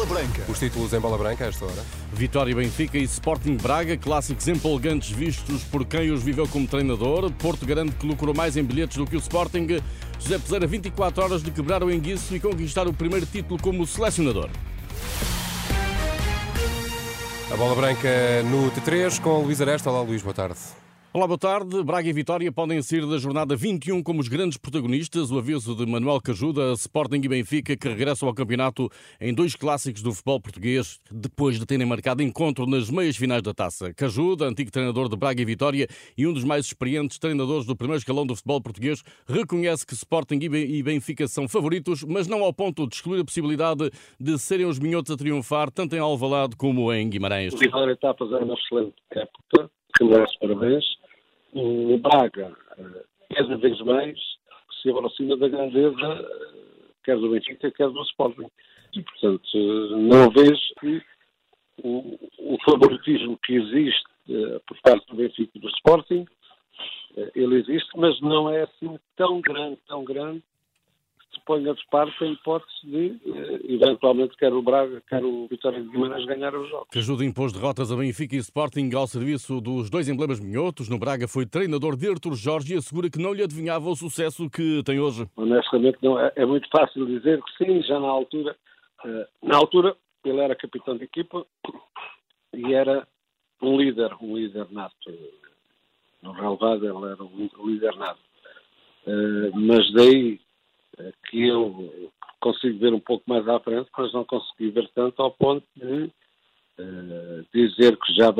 Bola 0.00 0.06
Branca. 0.06 0.44
Os 0.48 0.58
títulos 0.58 0.94
em 0.94 0.98
bola 0.98 1.18
branca 1.18 1.44
a 1.44 1.48
esta 1.48 1.62
hora. 1.62 1.84
Vitória 2.14 2.54
Benfica 2.54 2.96
e 2.96 3.02
Sporting 3.02 3.56
Braga, 3.56 3.98
clássicos 3.98 4.48
empolgantes 4.48 5.10
vistos 5.10 5.62
por 5.64 5.84
quem 5.84 6.10
os 6.10 6.22
viveu 6.22 6.48
como 6.48 6.66
treinador. 6.66 7.30
Porto 7.32 7.66
garante 7.66 7.96
que 7.96 8.06
lucrou 8.06 8.34
mais 8.34 8.56
em 8.56 8.64
bilhetes 8.64 8.96
do 8.96 9.04
que 9.04 9.14
o 9.14 9.18
Sporting. 9.18 9.66
José 10.18 10.38
Pesera, 10.38 10.66
24 10.66 11.22
horas 11.22 11.42
de 11.42 11.50
quebrar 11.50 11.82
o 11.82 11.90
enguiço 11.90 12.34
e 12.34 12.40
conquistar 12.40 12.88
o 12.88 12.94
primeiro 12.94 13.26
título 13.26 13.60
como 13.60 13.86
selecionador. 13.86 14.48
A 17.52 17.56
bola 17.56 17.74
branca 17.74 18.42
no 18.44 18.70
T3 18.70 19.20
com 19.20 19.42
Luís 19.42 19.60
Aresta. 19.60 19.90
Olá, 19.90 20.00
Luís, 20.00 20.22
boa 20.22 20.32
tarde. 20.32 20.56
Olá, 21.12 21.26
boa 21.26 21.36
tarde. 21.36 21.82
Braga 21.82 22.08
e 22.08 22.12
Vitória 22.12 22.52
podem 22.52 22.80
sair 22.80 23.04
da 23.04 23.18
jornada 23.18 23.56
21 23.56 24.00
como 24.00 24.20
os 24.20 24.28
grandes 24.28 24.56
protagonistas. 24.56 25.32
O 25.32 25.38
aviso 25.38 25.74
de 25.74 25.84
Manuel 25.84 26.20
Cajuda, 26.20 26.72
Sporting 26.74 27.20
e 27.24 27.28
Benfica, 27.28 27.76
que 27.76 27.88
regressam 27.88 28.28
ao 28.28 28.34
campeonato 28.34 28.88
em 29.20 29.34
dois 29.34 29.56
clássicos 29.56 30.02
do 30.02 30.12
futebol 30.12 30.40
português, 30.40 31.00
depois 31.10 31.58
de 31.58 31.66
terem 31.66 31.84
marcado 31.84 32.22
encontro 32.22 32.64
nas 32.64 32.88
meias 32.88 33.16
finais 33.16 33.42
da 33.42 33.52
taça. 33.52 33.92
Cajuda, 33.92 34.44
antigo 34.44 34.70
treinador 34.70 35.08
de 35.08 35.16
Braga 35.16 35.42
e 35.42 35.44
Vitória 35.44 35.88
e 36.16 36.28
um 36.28 36.32
dos 36.32 36.44
mais 36.44 36.66
experientes 36.66 37.18
treinadores 37.18 37.66
do 37.66 37.74
primeiro 37.74 37.98
escalão 37.98 38.24
do 38.24 38.36
futebol 38.36 38.60
português, 38.60 39.02
reconhece 39.26 39.84
que 39.84 39.94
Sporting 39.94 40.38
e 40.40 40.80
Benfica 40.80 41.26
são 41.26 41.48
favoritos, 41.48 42.04
mas 42.04 42.28
não 42.28 42.44
ao 42.44 42.54
ponto 42.54 42.86
de 42.86 42.94
excluir 42.94 43.22
a 43.22 43.24
possibilidade 43.24 43.90
de 44.20 44.38
serem 44.38 44.64
os 44.64 44.78
minhotos 44.78 45.10
a 45.10 45.16
triunfar, 45.16 45.72
tanto 45.72 45.96
em 45.96 45.98
Alvalade 45.98 46.54
como 46.54 46.92
em 46.92 47.10
Guimarães. 47.10 47.52
O 47.52 47.58
Vitória 47.58 47.94
está 47.94 48.12
a 48.12 48.14
fazer 48.14 48.36
uma 48.36 48.54
excelente 48.54 48.94
época, 49.10 49.68
que 49.98 50.04
merece 50.04 50.38
parabéns 50.38 50.99
o 51.52 51.98
Braga, 51.98 52.56
eh, 52.78 53.04
cada 53.34 53.56
vez 53.56 53.80
mais, 53.80 54.18
se 54.80 54.90
aproxima 54.90 55.36
da 55.36 55.48
grandeza, 55.48 55.96
eh, 55.96 56.92
quer 57.04 57.16
do 57.16 57.30
Benfica, 57.30 57.70
quer 57.70 57.88
do 57.88 58.02
Sporting. 58.02 58.46
E, 58.94 59.02
portanto, 59.02 59.48
não 59.96 60.30
vejo 60.30 60.74
que 60.80 61.02
o, 61.82 62.18
o 62.38 62.58
favoritismo 62.64 63.38
que 63.44 63.54
existe 63.54 64.10
por 64.66 64.80
parte 64.82 65.06
do 65.08 65.16
Benfica 65.16 65.50
e 65.54 65.60
do 65.60 65.68
Sporting, 65.68 66.24
ele 67.34 67.56
existe, 67.56 67.88
mas 67.96 68.20
não 68.20 68.48
é 68.48 68.62
assim 68.62 68.98
tão 69.16 69.40
grande, 69.40 69.78
tão 69.88 70.04
grande, 70.04 70.42
se 71.40 71.44
ponha 71.44 71.74
de 71.74 71.86
parte 71.90 72.22
a 72.22 72.26
hipótese 72.26 72.72
de, 72.84 73.16
eh, 73.26 73.60
eventualmente, 73.74 74.36
quer 74.36 74.52
o 74.52 74.62
Braga, 74.62 75.02
quer 75.08 75.24
o 75.24 75.46
Vitória 75.48 75.82
de 75.82 75.88
Guimarães 75.88 76.24
ganhar 76.26 76.54
os 76.54 76.68
jogos. 76.68 76.88
Que 76.90 76.98
ajuda 76.98 77.24
impôs 77.24 77.52
derrotas 77.52 77.90
a 77.90 77.96
Benfica 77.96 78.36
e 78.36 78.38
Sporting 78.38 78.90
ao 78.94 79.06
serviço 79.06 79.60
dos 79.60 79.90
dois 79.90 80.08
emblemas 80.08 80.40
minhotos. 80.40 80.88
No 80.88 80.98
Braga 80.98 81.26
foi 81.26 81.46
treinador 81.46 81.96
de 81.96 82.08
Artur 82.08 82.34
Jorge 82.34 82.74
e 82.74 82.76
assegura 82.76 83.10
que 83.10 83.18
não 83.18 83.32
lhe 83.32 83.42
adivinhava 83.42 83.88
o 83.88 83.96
sucesso 83.96 84.48
que 84.50 84.82
tem 84.84 85.00
hoje. 85.00 85.26
Honestamente, 85.36 85.98
não 86.02 86.18
é, 86.18 86.32
é 86.36 86.44
muito 86.44 86.68
fácil 86.70 87.06
dizer 87.06 87.42
que 87.42 87.64
sim, 87.64 87.82
já 87.82 87.98
na 87.98 88.08
altura. 88.08 88.56
Uh, 89.04 89.48
na 89.48 89.56
altura, 89.56 89.96
ele 90.24 90.40
era 90.40 90.54
capitão 90.54 90.96
de 90.96 91.04
equipa 91.04 91.46
e 92.54 92.74
era 92.74 93.06
um 93.62 93.78
líder, 93.78 94.14
um 94.20 94.36
líder 94.36 94.66
nato. 94.70 94.94
No 96.22 96.32
relevado, 96.32 96.84
ele 96.84 97.12
era 97.12 97.22
um 97.22 97.66
líder 97.66 97.96
nato. 97.96 98.20
Uh, 99.06 99.50
mas 99.54 99.90
daí 99.94 100.38
que 101.30 101.46
eu 101.46 102.10
consigo 102.40 102.78
ver 102.78 102.92
um 102.92 103.00
pouco 103.00 103.24
mais 103.26 103.46
à 103.48 103.60
frente, 103.60 103.88
mas 103.96 104.12
não 104.12 104.24
consegui 104.24 104.70
ver 104.70 104.90
tanto 104.94 105.22
ao 105.22 105.30
ponto 105.30 105.64
de 105.76 106.10
uh, 106.78 107.46
dizer 107.54 107.96
que 107.98 108.12
já 108.14 108.34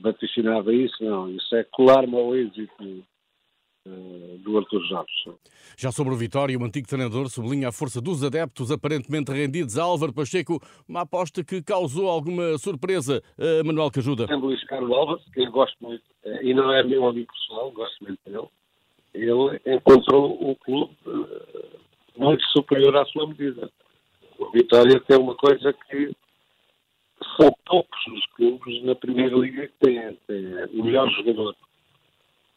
vaticinava 0.00 0.72
isso, 0.72 1.02
não. 1.02 1.28
Isso 1.30 1.56
é 1.56 1.64
colar-me 1.64 2.14
ao 2.14 2.36
êxito 2.36 3.04
uh, 3.86 4.38
do 4.44 4.58
Arthur 4.58 4.84
Jorge. 4.86 5.38
Já 5.76 5.90
sobre 5.90 6.14
o 6.14 6.16
Vitória, 6.16 6.56
o 6.56 6.64
antigo 6.64 6.86
treinador 6.86 7.28
sublinha 7.28 7.70
a 7.70 7.72
força 7.72 8.00
dos 8.00 8.22
adeptos 8.22 8.70
aparentemente 8.70 9.32
rendidos 9.32 9.76
a 9.76 9.82
Álvaro 9.82 10.12
Pacheco, 10.12 10.60
uma 10.86 11.00
aposta 11.00 11.42
que 11.42 11.60
causou 11.60 12.08
alguma 12.08 12.56
surpresa. 12.58 13.20
Uh, 13.36 13.66
Manuel 13.66 13.90
Cajuda. 13.90 14.26
É 14.30 14.36
Luís 14.36 14.62
Carlos 14.64 14.92
Álvares, 14.92 15.24
que 15.32 15.40
eu 15.40 15.50
gosto 15.50 15.76
muito, 15.80 16.04
e 16.42 16.54
não 16.54 16.72
é 16.72 16.84
meu 16.84 17.08
amigo 17.08 17.32
pessoal, 17.32 17.72
gosto 17.72 18.04
muito 18.04 18.20
dele. 18.24 18.46
Ele 19.14 19.60
encontrou 19.74 20.50
o 20.50 20.54
clube 20.54 20.94
muito 22.18 22.44
superior 22.46 22.96
à 22.96 23.04
sua 23.06 23.26
medida. 23.26 23.70
O 24.38 24.50
Vitória 24.50 25.00
tem 25.00 25.18
uma 25.18 25.34
coisa 25.34 25.72
que 25.72 26.12
são 27.36 27.52
poucos 27.66 28.06
os 28.06 28.26
clubes 28.34 28.82
na 28.84 28.94
Primeira 28.94 29.36
Liga 29.36 29.68
que 29.68 29.74
têm, 29.80 30.14
têm 30.26 30.64
o 30.78 30.84
melhor 30.84 31.08
jogador 31.10 31.54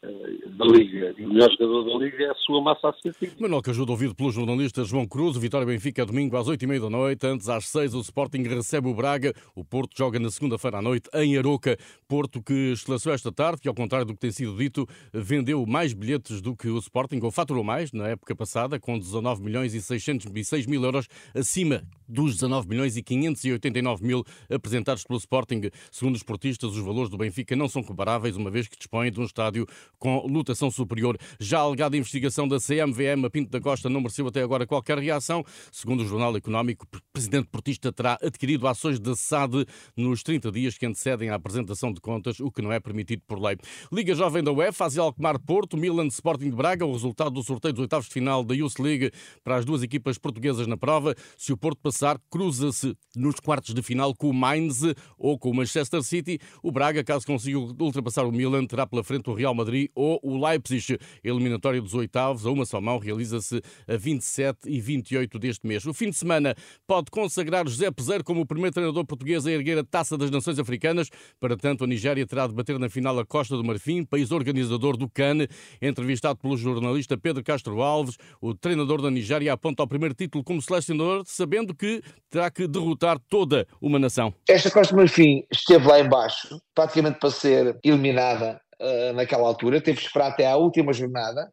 da 0.02 0.64
Liga. 0.64 1.14
E 1.16 1.24
o 1.24 1.28
melhor 1.28 1.48
jogador 1.50 1.84
da 1.84 2.04
Liga 2.04 2.24
é 2.24 2.30
a 2.30 2.34
sua 2.34 2.60
massa 2.60 2.88
associativa. 2.88 3.34
Manuel 3.38 3.62
Cajudo, 3.62 3.92
ouvido 3.92 4.14
pelo 4.14 4.32
jornalista 4.32 4.84
João 4.84 5.06
Cruz. 5.06 5.36
Vitória 5.36 5.66
Benfica 5.66 6.04
domingo 6.04 6.36
às 6.36 6.48
8h30 6.48 6.80
da 6.80 6.90
noite. 6.90 7.26
Antes, 7.26 7.48
às 7.48 7.68
6 7.68 7.94
o 7.94 8.00
Sporting 8.00 8.42
recebe 8.42 8.88
o 8.88 8.94
Braga. 8.94 9.32
O 9.54 9.64
Porto 9.64 9.96
joga 9.96 10.18
na 10.18 10.30
segunda-feira 10.30 10.78
à 10.78 10.82
noite 10.82 11.08
em 11.14 11.38
Aroca. 11.38 11.76
Porto 12.08 12.42
que 12.42 12.72
esclareceu 12.72 13.12
esta 13.12 13.30
tarde, 13.30 13.62
que 13.62 13.68
ao 13.68 13.74
contrário 13.74 14.06
do 14.06 14.14
que 14.14 14.20
tem 14.20 14.32
sido 14.32 14.56
dito, 14.56 14.86
vendeu 15.12 15.64
mais 15.66 15.92
bilhetes 15.92 16.40
do 16.40 16.56
que 16.56 16.68
o 16.68 16.78
Sporting, 16.78 17.20
ou 17.22 17.30
faturou 17.30 17.62
mais 17.62 17.92
na 17.92 18.08
época 18.08 18.34
passada, 18.34 18.80
com 18.80 18.98
19 18.98 19.42
milhões 19.42 19.72
e 19.74 19.80
606 19.80 20.66
mil 20.66 20.82
euros 20.82 21.06
acima 21.34 21.82
dos 22.08 22.34
19 22.34 22.68
milhões 22.68 22.96
e 22.96 23.02
589 23.02 24.04
mil 24.04 24.24
apresentados 24.50 25.04
pelo 25.04 25.18
Sporting. 25.18 25.70
Segundo 25.90 26.16
os 26.16 26.22
portistas, 26.22 26.70
os 26.70 26.84
valores 26.84 27.10
do 27.10 27.16
Benfica 27.16 27.54
não 27.56 27.68
são 27.68 27.82
comparáveis, 27.82 28.36
uma 28.36 28.50
vez 28.50 28.68
que 28.68 28.76
dispõe 28.76 29.10
de 29.10 29.20
um 29.20 29.24
estádio 29.24 29.66
com 29.98 30.26
lotação 30.26 30.70
superior. 30.70 31.16
Já 31.38 31.58
a 31.58 31.62
alegada 31.62 31.96
investigação 31.96 32.46
da 32.46 32.58
CMVM 32.58 33.24
a 33.24 33.30
Pinto 33.30 33.50
da 33.50 33.60
Costa 33.60 33.88
não 33.88 34.00
mereceu 34.00 34.26
até 34.26 34.42
agora 34.42 34.66
qualquer 34.66 34.98
reação. 34.98 35.44
Segundo 35.70 36.02
o 36.02 36.06
Jornal 36.06 36.36
Económico, 36.36 36.86
o 36.86 37.00
presidente 37.12 37.48
portista 37.48 37.92
terá 37.92 38.18
adquirido 38.22 38.66
ações 38.66 38.98
da 38.98 39.14
SAD 39.14 39.66
nos 39.96 40.22
30 40.22 40.50
dias 40.50 40.76
que 40.76 40.86
antecedem 40.86 41.30
a 41.30 41.34
apresentação 41.34 41.92
de 41.92 42.00
contas, 42.00 42.40
o 42.40 42.50
que 42.50 42.62
não 42.62 42.72
é 42.72 42.80
permitido 42.80 43.22
por 43.26 43.38
lei. 43.40 43.56
Liga 43.92 44.14
Jovem 44.14 44.42
da 44.42 44.52
UEFA, 44.52 44.86
Azel 44.86 45.04
Alkmaar 45.04 45.40
Porto, 45.40 45.76
Milan 45.76 46.06
Sporting 46.06 46.50
de 46.50 46.56
Braga, 46.56 46.84
o 46.84 46.92
resultado 46.92 47.30
do 47.30 47.42
sorteio 47.42 47.74
dos 47.74 47.82
oitavos 47.82 48.06
de 48.06 48.12
final 48.12 48.44
da 48.44 48.54
Youth 48.54 48.78
League 48.78 49.10
para 49.42 49.56
as 49.56 49.64
duas 49.64 49.82
equipas 49.82 50.18
portuguesas 50.18 50.66
na 50.66 50.76
prova. 50.76 51.14
Se 51.36 51.52
o 51.52 51.56
Porto 51.56 51.80
passar, 51.92 52.18
cruza-se 52.30 52.96
nos 53.14 53.38
quartos 53.38 53.74
de 53.74 53.82
final 53.82 54.14
com 54.14 54.30
o 54.30 54.32
Mainz 54.32 54.80
ou 55.18 55.38
com 55.38 55.50
o 55.50 55.54
Manchester 55.54 56.02
City. 56.02 56.38
O 56.62 56.72
Braga, 56.72 57.04
caso 57.04 57.26
consiga 57.26 57.58
ultrapassar 57.58 58.24
o 58.24 58.32
Milan, 58.32 58.64
terá 58.64 58.86
pela 58.86 59.04
frente 59.04 59.28
o 59.28 59.34
Real 59.34 59.54
Madrid 59.54 59.90
ou 59.94 60.18
o 60.22 60.42
Leipzig. 60.42 60.98
Eliminatória 61.22 61.82
dos 61.82 61.92
oitavos, 61.92 62.46
a 62.46 62.50
uma 62.50 62.64
só 62.64 62.80
mão, 62.80 62.98
realiza-se 62.98 63.60
a 63.86 63.96
27 63.96 64.58
e 64.66 64.80
28 64.80 65.38
deste 65.38 65.66
mês. 65.66 65.84
O 65.84 65.92
fim 65.92 66.08
de 66.08 66.16
semana 66.16 66.54
pode 66.86 67.10
consagrar 67.10 67.68
José 67.68 67.90
Peseiro 67.90 68.24
como 68.24 68.40
o 68.40 68.46
primeiro 68.46 68.72
treinador 68.72 69.04
português 69.04 69.46
a 69.46 69.50
erguer 69.50 69.78
a 69.78 69.84
Taça 69.84 70.16
das 70.16 70.30
Nações 70.30 70.58
Africanas. 70.58 71.10
Para 71.38 71.56
tanto, 71.58 71.84
a 71.84 71.86
Nigéria 71.86 72.26
terá 72.26 72.46
de 72.46 72.54
bater 72.54 72.78
na 72.78 72.88
final 72.88 73.18
a 73.18 73.26
Costa 73.26 73.54
do 73.54 73.62
Marfim, 73.62 74.02
país 74.02 74.30
organizador 74.32 74.96
do 74.96 75.10
CAN. 75.10 75.46
Entrevistado 75.82 76.38
pelo 76.38 76.56
jornalista 76.56 77.18
Pedro 77.18 77.44
Castro 77.44 77.82
Alves, 77.82 78.16
o 78.40 78.54
treinador 78.54 79.02
da 79.02 79.10
Nigéria 79.10 79.52
aponta 79.52 79.82
ao 79.82 79.86
primeiro 79.86 80.14
título 80.14 80.42
como 80.42 80.62
selecionador, 80.62 81.24
sabendo 81.26 81.74
que 81.74 81.81
terá 82.30 82.50
que 82.50 82.66
derrotar 82.66 83.18
toda 83.28 83.66
uma 83.80 83.98
nação. 83.98 84.32
Esta 84.48 84.70
Costa 84.70 84.94
Marfim 84.96 85.44
esteve 85.50 85.86
lá 85.86 86.00
embaixo, 86.00 86.60
praticamente 86.74 87.18
para 87.18 87.30
ser 87.30 87.78
eliminada 87.84 88.60
uh, 88.80 89.12
naquela 89.14 89.46
altura, 89.46 89.80
teve 89.80 89.98
que 89.98 90.06
esperar 90.06 90.28
até 90.28 90.46
à 90.46 90.56
última 90.56 90.92
jornada. 90.92 91.52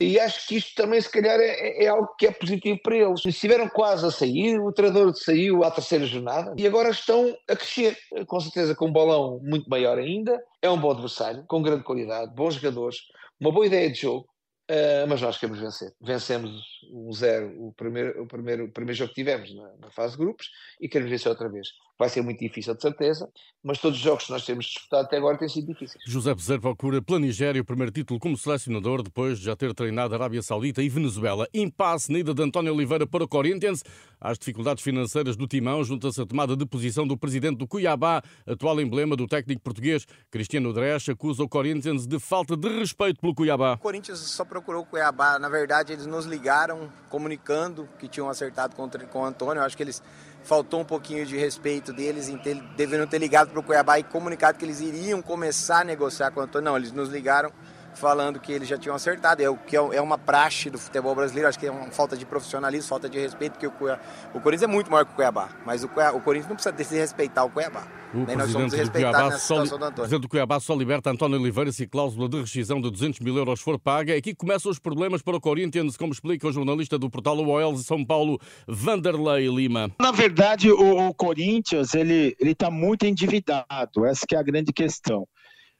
E 0.00 0.18
acho 0.20 0.46
que 0.46 0.56
isto 0.56 0.80
também, 0.80 1.00
se 1.00 1.10
calhar, 1.10 1.40
é, 1.40 1.84
é, 1.84 1.88
algo 1.88 2.14
que 2.16 2.28
é 2.28 2.30
positivo 2.30 2.78
para 2.84 2.96
eles. 2.96 3.24
Estiveram 3.26 3.68
quase 3.68 4.06
a 4.06 4.12
sair, 4.12 4.60
o 4.60 4.72
treinador 4.72 5.12
saiu 5.16 5.64
à 5.64 5.72
terceira 5.72 6.06
jornada 6.06 6.54
e 6.56 6.64
agora 6.68 6.90
estão 6.90 7.36
a 7.48 7.56
crescer, 7.56 7.96
com 8.26 8.38
certeza 8.38 8.76
com 8.76 8.86
um 8.86 8.92
balão 8.92 9.40
muito 9.42 9.68
maior 9.68 9.98
ainda. 9.98 10.40
É 10.62 10.70
um 10.70 10.78
bom 10.78 10.92
adversário, 10.92 11.44
com 11.48 11.60
grande 11.60 11.82
qualidade, 11.82 12.32
bons 12.32 12.54
jogadores, 12.54 12.98
uma 13.40 13.50
boa 13.50 13.66
ideia 13.66 13.90
de 13.90 14.00
jogo. 14.00 14.28
Uh, 14.70 15.08
mas 15.08 15.22
nós 15.22 15.38
queremos 15.38 15.60
vencer. 15.60 15.94
Vencemos 16.00 16.62
um 16.92 17.10
zero 17.12 17.48
o 17.58 17.72
primeiro, 17.72 18.22
o 18.22 18.26
primeiro, 18.26 18.64
o 18.66 18.70
primeiro 18.70 18.98
jogo 18.98 19.08
que 19.08 19.14
tivemos 19.14 19.54
na, 19.54 19.76
na 19.78 19.90
fase 19.90 20.12
de 20.12 20.18
grupos 20.18 20.50
e 20.78 20.88
queremos 20.88 21.10
vencer 21.10 21.30
outra 21.30 21.48
vez 21.48 21.68
vai 21.98 22.08
ser 22.08 22.22
muito 22.22 22.38
difícil, 22.38 22.74
de 22.74 22.80
certeza, 22.80 23.28
mas 23.62 23.80
todos 23.80 23.98
os 23.98 24.04
jogos 24.04 24.24
que 24.24 24.30
nós 24.30 24.46
temos 24.46 24.66
disputado 24.66 25.06
até 25.06 25.16
agora 25.16 25.36
têm 25.36 25.48
sido 25.48 25.66
difíceis. 25.66 26.02
José 26.06 26.32
Bezerra 26.32 26.60
procura 26.60 27.02
pela 27.02 27.18
Nigéria 27.18 27.60
o 27.60 27.64
primeiro 27.64 27.90
título 27.90 28.20
como 28.20 28.36
selecionador, 28.36 29.02
depois 29.02 29.38
de 29.38 29.46
já 29.46 29.56
ter 29.56 29.74
treinado 29.74 30.14
a 30.14 30.16
Arábia 30.16 30.40
Saudita 30.40 30.80
e 30.80 30.88
Venezuela. 30.88 31.48
Impasse 31.52 32.12
na 32.12 32.20
ida 32.20 32.32
de 32.32 32.42
António 32.42 32.72
Oliveira 32.72 33.06
para 33.06 33.24
o 33.24 33.28
Corinthians. 33.28 33.82
Às 34.20 34.38
dificuldades 34.38 34.82
financeiras 34.82 35.36
do 35.36 35.46
Timão, 35.46 35.82
junta-se 35.82 36.20
a 36.20 36.26
tomada 36.26 36.56
de 36.56 36.64
posição 36.66 37.06
do 37.06 37.16
presidente 37.16 37.58
do 37.58 37.66
Cuiabá, 37.66 38.22
atual 38.46 38.80
emblema 38.80 39.16
do 39.16 39.26
técnico 39.26 39.62
português. 39.62 40.06
Cristiano 40.30 40.72
Dresch 40.72 41.08
acusa 41.08 41.42
o 41.42 41.48
Corinthians 41.48 42.06
de 42.06 42.18
falta 42.20 42.56
de 42.56 42.68
respeito 42.68 43.20
pelo 43.20 43.34
Cuiabá. 43.34 43.74
O 43.74 43.78
Corinthians 43.78 44.18
só 44.20 44.44
procurou 44.58 44.82
o 44.82 44.86
Cuiabá. 44.86 45.38
Na 45.38 45.48
verdade, 45.48 45.92
eles 45.92 46.06
nos 46.06 46.26
ligaram 46.26 46.90
comunicando 47.08 47.88
que 47.98 48.08
tinham 48.08 48.28
acertado 48.28 48.74
com, 48.74 48.88
com 48.88 49.20
o 49.20 49.24
Antônio. 49.24 49.60
Eu 49.60 49.64
acho 49.64 49.76
que 49.76 49.82
eles 49.82 50.02
faltou 50.42 50.80
um 50.80 50.84
pouquinho 50.84 51.24
de 51.24 51.36
respeito 51.36 51.92
deles, 51.92 52.28
ter, 52.42 52.60
deveriam 52.76 53.06
ter 53.06 53.18
ligado 53.18 53.50
para 53.50 53.60
o 53.60 53.62
Cuiabá 53.62 53.98
e 53.98 54.02
comunicado 54.02 54.58
que 54.58 54.64
eles 54.64 54.80
iriam 54.80 55.22
começar 55.22 55.80
a 55.82 55.84
negociar 55.84 56.30
com 56.30 56.40
o 56.40 56.42
Antônio. 56.42 56.70
Não, 56.70 56.76
eles 56.76 56.92
nos 56.92 57.08
ligaram 57.08 57.52
falando 57.94 58.40
que 58.40 58.52
eles 58.52 58.68
já 58.68 58.78
tinham 58.78 58.94
acertado, 58.94 59.42
é 59.42 59.48
o 59.48 59.56
que 59.56 59.76
é, 59.76 59.80
é 59.80 60.00
uma 60.00 60.18
praxe 60.18 60.70
do 60.70 60.78
futebol 60.78 61.14
brasileiro, 61.14 61.48
acho 61.48 61.58
que 61.58 61.66
é 61.66 61.70
uma 61.70 61.90
falta 61.90 62.16
de 62.16 62.24
profissionalismo, 62.24 62.88
falta 62.88 63.08
de 63.08 63.18
respeito, 63.18 63.52
porque 63.52 63.66
o, 63.66 63.70
Cuiabá, 63.70 64.00
o 64.34 64.40
Corinthians 64.40 64.70
é 64.70 64.72
muito 64.72 64.90
maior 64.90 65.04
que 65.04 65.12
o 65.12 65.14
Cuiabá, 65.14 65.48
mas 65.64 65.84
o, 65.84 65.88
Cuiabá, 65.88 66.16
o 66.16 66.20
Corinthians 66.20 66.48
não 66.48 66.56
precisa 66.56 66.72
desrespeitar 66.72 67.44
o 67.44 67.50
Cuiabá. 67.50 67.86
O 68.14 68.24
Nem 68.24 68.36
nós 68.36 68.50
somos 68.50 68.72
respeitados 68.72 69.42
só, 69.42 69.62
do 69.64 69.92
presidente 69.92 70.22
do 70.22 70.28
Cuiabá 70.28 70.58
só 70.60 70.74
liberta 70.74 71.10
António 71.10 71.38
Oliveira 71.38 71.70
se 71.70 71.82
a 71.82 71.88
cláusula 71.88 72.28
de 72.28 72.40
rescisão 72.40 72.80
de 72.80 72.90
200 72.90 73.20
mil 73.20 73.36
euros 73.36 73.60
for 73.60 73.78
paga. 73.78 74.16
Aqui 74.16 74.34
começam 74.34 74.70
os 74.70 74.78
problemas 74.78 75.20
para 75.20 75.36
o 75.36 75.40
Corinthians, 75.40 75.96
como 75.96 76.12
explica 76.12 76.48
o 76.48 76.52
jornalista 76.52 76.98
do 76.98 77.10
portal 77.10 77.36
UOL 77.36 77.74
de 77.74 77.84
São 77.84 78.02
Paulo, 78.04 78.40
Vanderlei 78.66 79.48
Lima. 79.48 79.90
Na 80.00 80.10
verdade, 80.10 80.70
o, 80.70 81.08
o 81.08 81.14
Corinthians 81.14 81.94
ele 81.94 82.34
está 82.40 82.70
muito 82.70 83.04
endividado, 83.04 84.06
essa 84.06 84.24
é 84.32 84.36
a 84.36 84.42
grande 84.42 84.72
questão. 84.72 85.28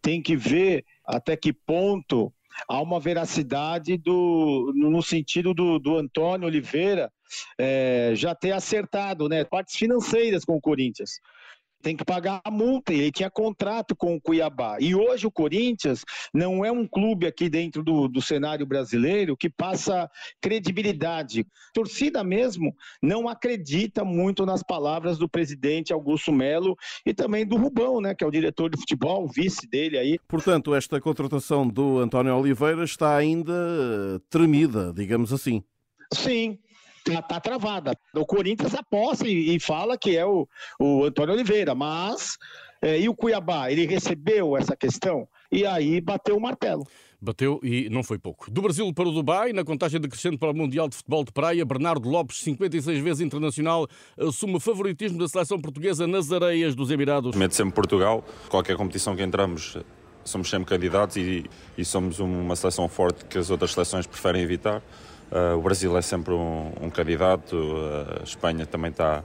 Tem 0.00 0.22
que 0.22 0.36
ver 0.36 0.84
até 1.04 1.36
que 1.36 1.52
ponto 1.52 2.32
há 2.68 2.80
uma 2.80 2.98
veracidade 2.98 3.96
do, 3.96 4.72
no 4.74 5.02
sentido 5.02 5.54
do, 5.54 5.78
do 5.78 5.96
Antônio 5.96 6.46
Oliveira 6.46 7.12
é, 7.58 8.12
já 8.14 8.34
ter 8.34 8.52
acertado 8.52 9.28
né, 9.28 9.44
partes 9.44 9.76
financeiras 9.76 10.44
com 10.44 10.56
o 10.56 10.60
Corinthians 10.60 11.20
tem 11.82 11.96
que 11.96 12.04
pagar 12.04 12.40
a 12.44 12.50
multa. 12.50 12.92
Ele 12.92 13.10
tinha 13.10 13.30
contrato 13.30 13.94
com 13.94 14.14
o 14.14 14.20
Cuiabá. 14.20 14.78
E 14.80 14.94
hoje 14.94 15.26
o 15.26 15.30
Corinthians 15.30 16.04
não 16.32 16.64
é 16.64 16.72
um 16.72 16.86
clube 16.86 17.26
aqui 17.26 17.48
dentro 17.48 17.82
do, 17.82 18.08
do 18.08 18.20
cenário 18.20 18.66
brasileiro 18.66 19.36
que 19.36 19.48
passa 19.48 20.10
credibilidade. 20.40 21.40
A 21.40 21.72
torcida 21.72 22.24
mesmo 22.24 22.74
não 23.02 23.28
acredita 23.28 24.04
muito 24.04 24.44
nas 24.44 24.62
palavras 24.62 25.18
do 25.18 25.28
presidente 25.28 25.92
Augusto 25.92 26.32
Melo 26.32 26.76
e 27.04 27.14
também 27.14 27.46
do 27.46 27.56
Rubão, 27.56 28.00
né, 28.00 28.14
que 28.14 28.24
é 28.24 28.26
o 28.26 28.30
diretor 28.30 28.70
de 28.70 28.78
futebol, 28.78 29.24
o 29.24 29.28
vice 29.28 29.68
dele 29.68 29.98
aí. 29.98 30.18
Portanto, 30.28 30.74
esta 30.74 31.00
contratação 31.00 31.66
do 31.66 31.98
António 31.98 32.36
Oliveira 32.36 32.84
está 32.84 33.16
ainda 33.16 33.52
tremida, 34.30 34.92
digamos 34.94 35.32
assim. 35.32 35.62
Sim, 36.12 36.58
tá, 37.12 37.22
tá 37.22 37.40
travada. 37.40 37.98
O 38.14 38.24
Corinthians 38.26 38.74
aposta 38.74 39.26
e, 39.26 39.56
e, 39.56 39.60
fala 39.60 39.96
que 39.96 40.16
é 40.16 40.24
o, 40.24 40.48
o 40.78 41.04
Antônio 41.04 41.34
Oliveira, 41.34 41.74
mas 41.74 42.36
é, 42.80 42.98
e 42.98 43.08
o 43.08 43.14
Cuiabá? 43.14 43.70
Ele 43.70 43.86
recebeu 43.86 44.56
essa 44.56 44.76
questão 44.76 45.28
e 45.50 45.66
aí 45.66 46.00
bateu 46.00 46.36
o 46.36 46.40
martelo. 46.40 46.86
Bateu 47.20 47.58
e 47.64 47.88
não 47.90 48.04
foi 48.04 48.16
pouco. 48.16 48.48
Do 48.48 48.62
Brasil 48.62 48.92
para 48.94 49.08
o 49.08 49.12
Dubai, 49.12 49.52
na 49.52 49.64
contagem 49.64 50.00
decrescente 50.00 50.38
para 50.38 50.52
o 50.52 50.54
Mundial 50.54 50.88
de 50.88 50.96
Futebol 50.96 51.24
de 51.24 51.32
Praia, 51.32 51.64
Bernardo 51.64 52.08
Lopes, 52.08 52.38
56 52.42 53.00
vezes 53.00 53.20
internacional, 53.20 53.88
assume 54.16 54.54
o 54.54 54.60
favoritismo 54.60 55.18
da 55.18 55.26
seleção 55.26 55.60
portuguesa 55.60 56.06
nas 56.06 56.30
areias 56.30 56.76
dos 56.76 56.92
Emirados. 56.92 57.34
Mete 57.34 57.56
sempre 57.56 57.74
Portugal. 57.74 58.24
Qualquer 58.48 58.76
competição 58.76 59.16
que 59.16 59.22
entramos, 59.22 59.76
somos 60.22 60.48
sempre 60.48 60.68
candidatos 60.68 61.16
e, 61.16 61.44
e 61.76 61.84
somos 61.84 62.20
uma 62.20 62.54
seleção 62.54 62.88
forte 62.88 63.24
que 63.24 63.36
as 63.36 63.50
outras 63.50 63.72
seleções 63.72 64.06
preferem 64.06 64.40
evitar. 64.42 64.80
Uh, 65.30 65.56
o 65.56 65.60
Brasil 65.60 65.96
é 65.96 66.02
sempre 66.02 66.32
um, 66.32 66.72
um 66.80 66.90
candidato, 66.90 67.54
uh, 67.54 68.20
a 68.20 68.24
Espanha 68.24 68.64
também 68.64 68.90
está 68.90 69.22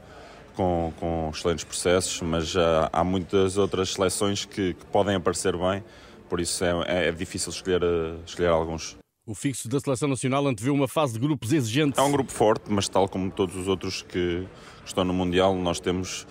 com, 0.56 0.92
com 1.00 1.32
excelentes 1.34 1.64
processos, 1.64 2.22
mas 2.22 2.54
há 2.92 3.04
muitas 3.04 3.58
outras 3.58 3.94
seleções 3.94 4.46
que, 4.46 4.74
que, 4.74 4.86
podem 4.88 5.16
aparecer 5.16 5.56
bem, 5.58 5.84
por 6.30 6.40
isso 6.40 6.64
é, 6.64 7.08
é 7.08 7.12
difícil 7.12 7.52
escolher, 7.52 7.82
escolher 8.26 8.50
alguns. 8.50 9.03
O 9.25 9.34
fixo 9.34 9.70
da 9.70 9.80
Seleção 9.80 10.10
Nacional 10.10 10.46
antevê 10.46 10.70
uma 10.70 10.86
fase 10.86 11.14
de 11.14 11.20
grupos 11.20 11.54
exigente. 11.54 11.98
É 11.98 12.04
um 12.04 12.12
grupo 12.12 12.30
forte, 12.30 12.66
mas 12.68 12.90
tal 12.90 13.08
como 13.08 13.31
todos 13.31 13.56
os 13.56 13.70
outros 13.70 14.02
que 14.02 14.46
estão 14.86 15.06
no 15.06 15.14
Mundial, 15.14 15.56
nós 15.56 15.80
temos, 15.80 16.28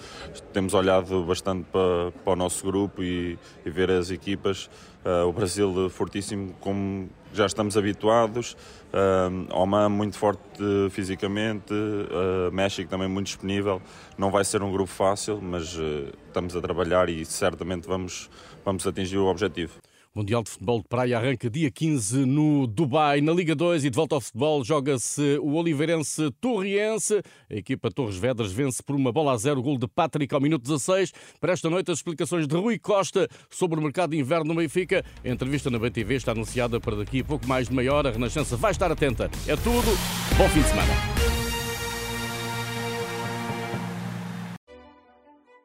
temos 0.53 0.75
olhado 0.75 1.25
bastante 1.25 1.65
para, 1.73 2.13
para 2.23 2.33
o 2.35 2.37
nosso 2.37 2.67
grupo 2.67 3.03
e, 3.03 3.39
e 3.65 3.71
ver 3.71 3.91
as 3.91 4.11
equipas. 4.11 4.69
Uh, 5.07 5.27
o 5.27 5.33
Brasil 5.33 5.89
fortíssimo, 5.89 6.55
como 6.61 7.09
já 7.33 7.47
estamos 7.47 7.79
habituados. 7.79 8.59
Uh, 8.93 9.57
Oman 9.57 9.89
muito 9.89 10.19
forte 10.19 10.43
fisicamente, 10.91 11.73
uh, 11.73 12.53
México 12.53 12.91
também 12.91 13.09
muito 13.09 13.29
disponível. 13.29 13.81
Não 14.19 14.31
vai 14.31 14.45
ser 14.45 14.63
um 14.63 14.71
grupo 14.71 14.91
fácil, 14.91 15.41
mas 15.41 15.79
uh, 15.79 16.13
estamos 16.27 16.55
a 16.55 16.61
trabalhar 16.61 17.09
e 17.09 17.25
certamente 17.25 17.89
vamos, 17.89 18.29
vamos 18.63 18.87
atingir 18.87 19.17
o 19.17 19.29
objetivo. 19.29 19.81
Mundial 20.15 20.43
de 20.43 20.51
Futebol 20.51 20.79
de 20.83 20.89
Praia 20.89 21.17
arranca 21.17 21.49
dia 21.49 21.71
15 21.71 22.27
no 22.27 22.67
Dubai. 22.67 23.23
Na 23.23 23.33
Liga 23.33 23.55
2 23.55 23.87
e 23.87 23.91
de 23.91 23.97
volta 23.97 24.15
ao 24.15 24.21
futebol 24.21 24.63
joga-se 24.63 25.39
o 25.39 25.55
Oliveirense 25.55 26.31
Torriense. 26.39 27.23
A 27.49 27.55
equipa 27.55 27.91
Torres 27.91 28.17
Vedras 28.17 28.53
vence 28.53 28.83
por 28.83 28.95
uma 28.95 29.11
bola 29.11 29.33
a 29.33 29.39
zero 29.39 29.61
o 29.61 29.63
gol 29.63 29.79
de 29.79 29.89
Patrick 29.89 30.35
ao 30.35 30.41
minuto 30.41 30.65
16. 30.65 31.13
Para 31.41 31.55
esta 31.55 31.71
noite 31.71 31.91
as 31.91 31.99
explicações 31.99 32.47
de 32.47 32.55
Rui 32.55 32.79
Costa 32.79 33.27
sobre 33.49 33.81
o 33.81 33.83
mercado 33.83 34.11
de 34.11 34.19
inverno 34.19 34.53
no 34.53 34.61
Benfica. 34.61 35.03
A 35.25 35.29
entrevista 35.31 35.71
na 35.71 35.79
BTV 35.79 36.17
está 36.17 36.33
anunciada 36.33 36.79
para 36.79 36.97
daqui 36.97 37.21
a 37.21 37.25
pouco 37.25 37.47
mais 37.47 37.71
de 37.71 37.75
meia 37.75 37.95
hora. 37.95 38.11
A 38.11 38.13
Renascença 38.13 38.55
vai 38.55 38.73
estar 38.73 38.93
atenta. 38.93 39.31
É 39.47 39.57
tudo. 39.57 39.97
Bom 40.37 40.49
fim 40.51 40.61
de 40.61 40.69
semana. 40.69 40.93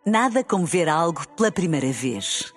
Nada 0.06 0.42
como 0.42 0.66
ver 0.66 0.88
algo 0.88 1.28
pela 1.36 1.52
primeira 1.52 1.92
vez. 1.92 2.57